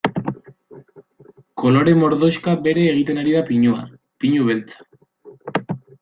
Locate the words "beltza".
4.49-5.69